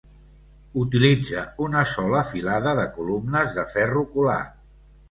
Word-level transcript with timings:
Utilitza 0.83 1.43
una 1.67 1.83
sola 1.91 2.23
filada 2.33 2.75
de 2.81 2.89
columnes 2.99 3.57
de 3.61 3.69
ferro 3.77 4.07
colat. 4.19 4.63